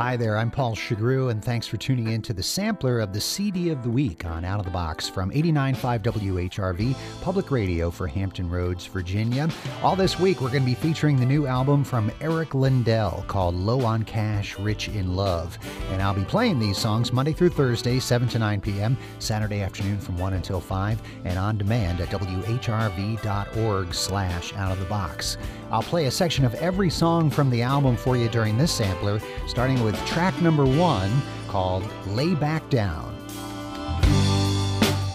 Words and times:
Hi 0.00 0.16
there, 0.16 0.38
I'm 0.38 0.50
Paul 0.50 0.74
Shugrue, 0.74 1.30
and 1.30 1.44
thanks 1.44 1.66
for 1.66 1.76
tuning 1.76 2.08
in 2.08 2.22
to 2.22 2.32
the 2.32 2.42
sampler 2.42 3.00
of 3.00 3.12
the 3.12 3.20
CD 3.20 3.68
of 3.68 3.82
the 3.82 3.90
Week 3.90 4.24
on 4.24 4.46
Out 4.46 4.58
of 4.58 4.64
the 4.64 4.70
Box 4.70 5.10
from 5.10 5.30
89.5 5.30 6.00
WHRV, 6.00 6.96
public 7.20 7.50
radio 7.50 7.90
for 7.90 8.06
Hampton 8.06 8.48
Roads, 8.48 8.86
Virginia. 8.86 9.50
All 9.82 9.96
this 9.96 10.18
week, 10.18 10.40
we're 10.40 10.48
going 10.48 10.62
to 10.62 10.66
be 10.66 10.74
featuring 10.74 11.20
the 11.20 11.26
new 11.26 11.46
album 11.46 11.84
from 11.84 12.10
Eric 12.22 12.54
Lindell 12.54 13.26
called 13.28 13.54
Low 13.54 13.84
on 13.84 14.02
Cash, 14.04 14.58
Rich 14.58 14.88
in 14.88 15.14
Love. 15.14 15.58
And 15.90 16.00
I'll 16.00 16.14
be 16.14 16.24
playing 16.24 16.58
these 16.58 16.78
songs 16.78 17.12
Monday 17.12 17.34
through 17.34 17.50
Thursday, 17.50 17.98
7 17.98 18.26
to 18.28 18.38
9 18.38 18.62
p.m., 18.62 18.96
Saturday 19.18 19.60
afternoon 19.60 19.98
from 19.98 20.16
1 20.16 20.32
until 20.32 20.62
5, 20.62 21.02
and 21.26 21.38
on 21.38 21.58
demand 21.58 22.00
at 22.00 22.08
whrv.org 22.08 23.92
slash 23.92 24.54
out 24.54 24.72
of 24.72 24.78
the 24.78 24.86
box. 24.86 25.36
I'll 25.70 25.82
play 25.82 26.06
a 26.06 26.10
section 26.10 26.46
of 26.46 26.54
every 26.54 26.88
song 26.88 27.28
from 27.28 27.50
the 27.50 27.60
album 27.60 27.96
for 27.96 28.16
you 28.16 28.30
during 28.30 28.56
this 28.56 28.72
sampler, 28.72 29.20
starting 29.46 29.80
with 29.84 29.89
track 30.06 30.40
number 30.40 30.64
one 30.64 31.10
called 31.48 31.84
Lay 32.06 32.34
Back 32.34 32.68
Down. 32.70 33.14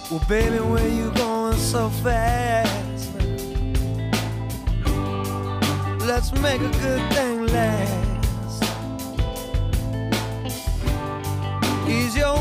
Well, 0.09 0.23
baby, 0.27 0.59
where 0.59 0.87
you 0.87 1.11
going 1.11 1.57
so 1.57 1.89
fast? 1.89 3.11
Let's 6.05 6.31
make 6.33 6.61
a 6.61 6.69
good 6.81 7.13
thing 7.13 7.47
last. 7.47 8.05
Your 12.15 12.37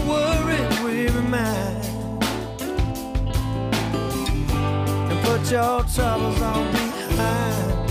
put 5.24 5.50
your 5.50 5.82
troubles 5.82 6.41
on 6.41 6.72
behind. 6.72 7.88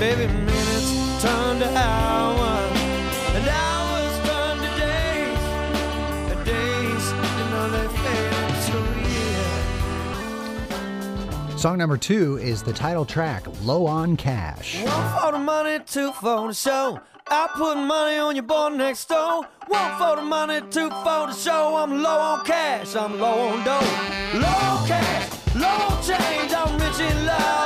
Baby, 0.00 0.26
minutes 0.32 1.05
turn 1.20 1.58
to 1.60 1.68
hours, 1.76 2.78
and 3.34 3.48
hours 3.48 4.18
turn 4.26 4.58
to 4.58 4.68
days, 4.78 5.38
and 6.30 6.44
days, 6.44 7.12
you 7.12 7.44
know, 7.50 7.70
they 7.70 7.88
fade 8.02 8.34
into 8.44 8.76
years. 11.50 11.60
Song 11.60 11.78
number 11.78 11.96
two 11.96 12.36
is 12.38 12.62
the 12.62 12.72
title 12.72 13.04
track, 13.06 13.46
Low 13.62 13.86
on 13.86 14.16
Cash. 14.16 14.82
One 14.82 15.20
for 15.20 15.32
the 15.32 15.38
money, 15.38 15.78
two 15.86 16.12
for 16.12 16.48
the 16.48 16.54
show. 16.54 17.00
I 17.28 17.48
put 17.56 17.76
money 17.76 18.18
on 18.18 18.36
your 18.36 18.44
boy 18.44 18.68
next 18.68 19.08
door. 19.08 19.44
One 19.66 19.98
for 19.98 20.16
the 20.16 20.22
money, 20.22 20.60
two 20.70 20.88
for 20.90 21.26
the 21.26 21.32
show. 21.32 21.76
I'm 21.76 22.02
low 22.02 22.18
on 22.18 22.44
cash, 22.44 22.94
I'm 22.94 23.18
low 23.18 23.48
on 23.48 23.64
dough. 23.64 23.80
Low 24.34 24.86
cash, 24.86 25.28
low 25.56 26.00
change. 26.02 26.52
I'm 26.52 26.78
rich 26.78 27.00
in 27.00 27.26
love 27.26 27.65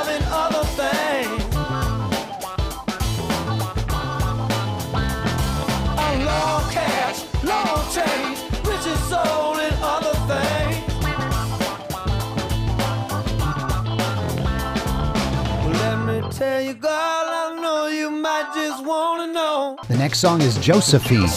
tell 16.41 16.59
you, 16.59 16.73
girl, 16.73 16.91
I 16.91 17.55
know 17.61 17.85
you 17.85 18.09
might 18.09 18.51
just 18.55 18.83
wanna 18.83 19.31
know. 19.31 19.77
The 19.87 19.95
next 19.95 20.17
song 20.17 20.41
is 20.41 20.57
Josephine. 20.57 21.27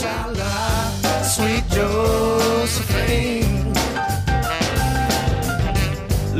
Sweet 1.34 1.64
Josephine, 1.76 3.74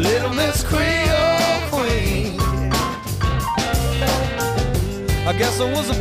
Little 0.09 0.33
Miss 0.41 0.65
Creole 0.71 1.61
Queen. 1.75 2.41
I 5.31 5.33
guess 5.41 5.61
I 5.61 5.71
was 5.77 5.91
a 5.91 5.99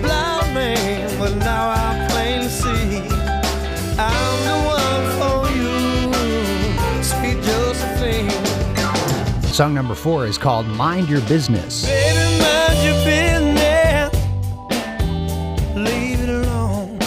Song 9.53 9.75
number 9.75 9.93
four 9.93 10.25
is 10.25 10.39
called 10.39 10.65
Mind 10.65 11.07
Your 11.07 11.21
Business. 11.27 11.85
Baby, 11.85 12.39
mind 12.41 12.83
your 12.83 12.95
business. 13.05 14.11
Leave 15.75 16.21
it 16.21 16.29
alone. 16.29 16.97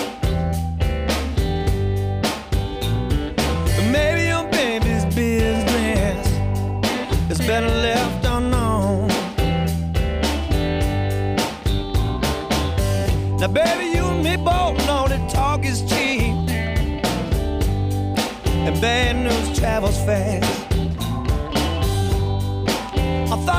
Maybe 3.90 4.28
your 4.28 4.44
baby's 4.52 5.04
business 5.12 6.28
is 7.32 7.38
better 7.44 7.66
left 7.66 8.24
unknown. 8.24 9.08
Now, 13.38 13.48
baby, 13.48 13.86
you 13.96 14.04
and 14.04 14.22
me 14.22 14.36
both 14.36 14.78
know 14.86 15.08
that 15.08 15.28
talk 15.28 15.64
is 15.64 15.82
cheap, 15.82 16.30
and 18.54 18.80
bad 18.80 19.16
news 19.16 19.58
travels 19.58 19.98
fast. 20.04 20.55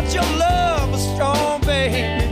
Thought 0.07 0.29
your 0.29 0.39
love 0.39 0.91
was 0.91 1.03
strong, 1.13 1.61
baby. 1.61 2.23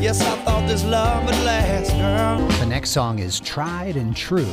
Yes, 0.00 0.20
I 0.20 0.36
thought 0.44 0.66
this 0.68 0.84
love 0.84 1.24
would 1.24 1.34
last, 1.44 1.90
girl. 1.92 2.46
The 2.60 2.66
next 2.66 2.90
song 2.90 3.18
is 3.18 3.40
Tried 3.40 3.96
and 3.96 4.14
True. 4.14 4.52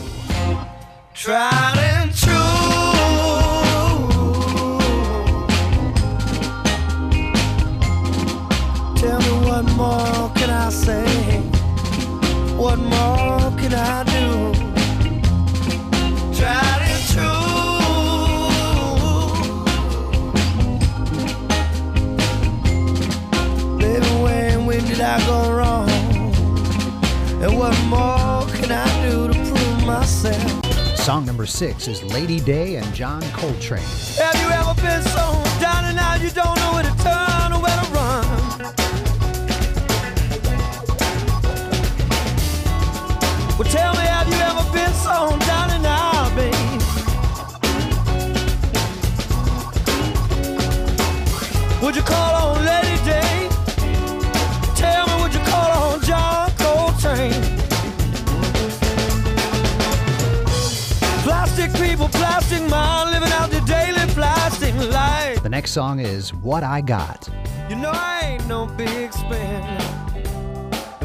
Tried 1.13 1.77
and 1.77 2.13
true. 2.13 2.24
Song 31.05 31.23
number 31.23 31.45
six 31.45 31.87
is 31.87 32.01
Lady 32.01 32.39
Day 32.39 32.77
and 32.77 32.93
John 32.95 33.21
Coltrane. 33.33 33.83
Have 34.17 34.41
you 34.41 34.49
ever 34.49 34.73
been 34.81 35.03
so 35.03 35.43
down 35.61 35.85
and 35.85 35.99
out 35.99 36.19
you 36.19 36.31
don't 36.31 36.57
know 36.57 36.73
where 36.73 36.81
to 36.81 36.89
turn 37.03 37.53
or 37.53 37.61
where 37.61 37.77
to 37.77 37.85
run? 37.93 38.25
Well, 43.59 43.69
tell 43.69 43.93
me, 43.93 44.01
have 44.01 44.27
you 44.27 44.33
ever 44.33 44.63
been 44.73 44.93
so 44.93 45.37
down 45.45 45.69
and 45.69 45.85
out, 45.85 46.35
babe? 46.35 46.55
Would 51.83 51.95
you 51.95 52.01
call 52.01 52.44
next 65.55 65.71
song 65.71 66.01
is 66.01 66.33
What 66.33 66.63
I 66.65 66.81
Got. 66.81 67.29
You 67.69 67.77
know 67.77 67.91
I 67.93 68.19
ain't 68.25 68.45
no 68.45 68.65
big 68.65 69.13
spender, 69.13 69.85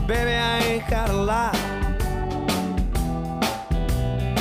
baby 0.09 0.33
I 0.33 0.59
ain't 0.59 0.91
got 0.91 1.09
a 1.09 1.13
lot. 1.13 1.55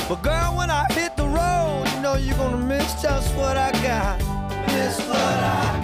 But 0.08 0.20
girl, 0.20 0.56
when 0.56 0.68
I 0.68 0.84
hit 0.90 1.16
the 1.16 1.28
road, 1.28 1.84
you 1.94 2.00
know 2.02 2.16
you're 2.16 2.36
gonna 2.36 2.56
miss 2.56 3.00
just 3.00 3.32
what 3.36 3.56
I 3.56 3.70
got. 3.84 4.18
Miss 4.66 4.98
what 4.98 5.16
I 5.16 5.79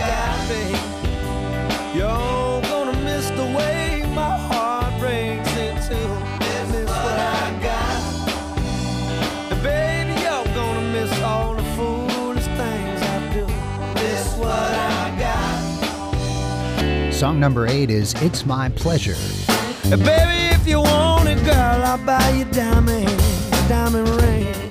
Song 17.17 17.41
number 17.41 17.67
eight 17.67 17.89
is 17.89 18.13
It's 18.21 18.45
My 18.45 18.69
Pleasure. 18.69 19.17
Baby, 19.89 20.55
if 20.55 20.69
you 20.69 20.83
want 20.83 21.31
it, 21.31 21.43
girl, 21.47 21.55
I'll 21.57 21.97
buy 22.05 22.29
you 22.29 22.45
diamond, 22.45 23.09
diamond 23.71 24.07
rings. 24.21 24.66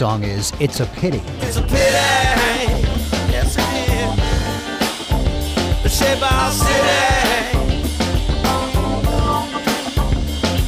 Song 0.00 0.24
is 0.24 0.50
It's 0.60 0.80
a 0.80 0.86
Pity. 0.86 1.20
It's 1.42 1.58
a 1.58 1.62
pity, 1.62 1.76
yes 3.28 3.54
it 3.58 3.62
is. 3.84 4.16
The 5.82 5.90
shape 5.90 6.22
of 6.22 6.54
city 6.54 7.60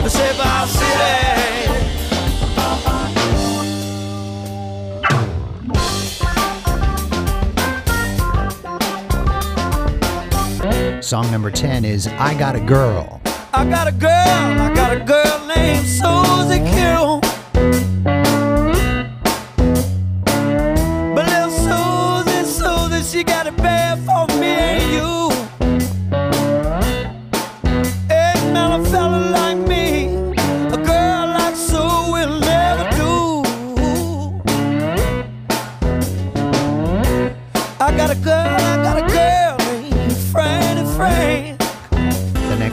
The 0.02 0.10
shape 0.10 0.40
of 0.44 0.70
city. 0.72 1.22
Song 11.04 11.30
number 11.30 11.52
10 11.52 11.86
is 11.86 12.08
I 12.08 12.34
Got 12.40 12.56
a 12.56 12.60
Girl. 12.60 13.22
I 13.54 13.66
got 13.66 13.88
a 13.88 13.92
girl, 13.92 14.10
I 14.10 14.72
got 14.74 14.96
a 14.96 15.00
girl 15.04 15.48
named 15.48 15.86
Susie 15.86 16.64
Q. 16.72 17.21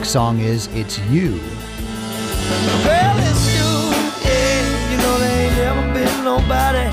song 0.09 0.39
is 0.39 0.65
It's 0.73 0.97
You. 1.11 1.37
Girl, 2.83 3.17
it's 3.29 3.45
you. 3.53 3.69
Yeah, 4.25 4.89
you 4.89 4.97
know 5.03 5.17
nobody, 6.23 6.89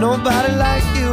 nobody 0.00 0.52
like 0.56 0.88
you. 0.98 1.12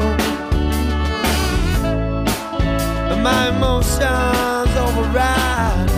My 3.22 3.50
emotions 3.50 4.74
override 4.86 5.90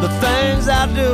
the 0.00 0.08
things 0.22 0.68
I 0.68 0.86
do, 0.94 1.12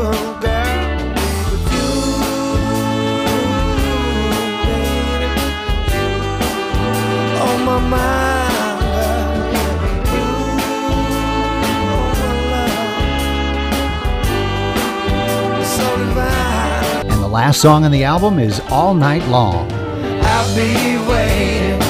last 17.34 17.60
song 17.60 17.84
on 17.84 17.90
the 17.90 18.04
album 18.04 18.38
is 18.38 18.60
All 18.70 18.94
Night 18.94 19.26
Long. 19.26 19.68
I'll 19.72 20.54
be 20.54 20.96
waiting. 21.08 21.82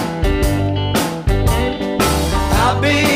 I'll 2.54 2.80
be 2.80 3.13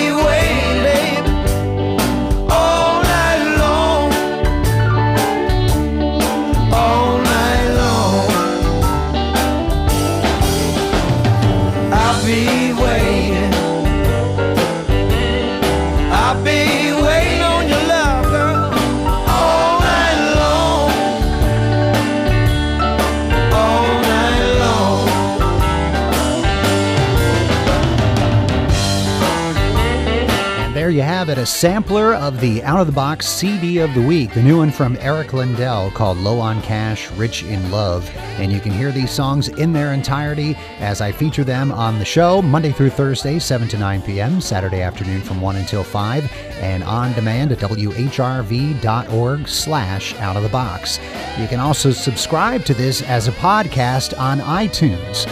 have 31.28 31.38
it, 31.38 31.42
a 31.42 31.46
sampler 31.46 32.14
of 32.14 32.40
the 32.40 32.62
Out 32.62 32.80
of 32.80 32.86
the 32.86 32.92
Box 32.92 33.26
CD 33.26 33.78
of 33.78 33.92
the 33.92 34.00
Week, 34.00 34.32
the 34.32 34.42
new 34.42 34.58
one 34.58 34.70
from 34.70 34.96
Eric 35.00 35.34
Lindell 35.34 35.90
called 35.90 36.16
Low 36.16 36.38
on 36.38 36.62
Cash, 36.62 37.10
Rich 37.12 37.42
in 37.42 37.70
Love. 37.70 38.08
And 38.38 38.50
you 38.50 38.60
can 38.60 38.72
hear 38.72 38.92
these 38.92 39.10
songs 39.10 39.48
in 39.48 39.72
their 39.72 39.92
entirety 39.92 40.56
as 40.78 41.00
I 41.00 41.12
feature 41.12 41.44
them 41.44 41.70
on 41.70 41.98
the 41.98 42.04
show 42.04 42.40
Monday 42.40 42.72
through 42.72 42.90
Thursday, 42.90 43.38
7 43.38 43.68
to 43.68 43.78
9 43.78 44.02
p.m., 44.02 44.40
Saturday 44.40 44.80
afternoon 44.80 45.20
from 45.20 45.40
1 45.40 45.56
until 45.56 45.84
5, 45.84 46.32
and 46.60 46.82
on 46.84 47.12
demand 47.12 47.52
at 47.52 47.58
whrv.org 47.58 49.48
slash 49.48 50.14
out 50.14 50.36
of 50.36 50.42
the 50.42 50.48
box. 50.48 50.98
You 51.38 51.46
can 51.46 51.60
also 51.60 51.90
subscribe 51.90 52.64
to 52.66 52.74
this 52.74 53.02
as 53.02 53.28
a 53.28 53.32
podcast 53.32 54.18
on 54.18 54.38
iTunes. 54.38 55.26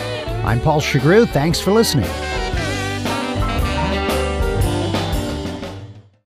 I'm 0.44 0.60
Paul 0.60 0.80
Shugrue. 0.80 1.28
Thanks 1.28 1.60
for 1.60 1.70
listening. 1.70 2.10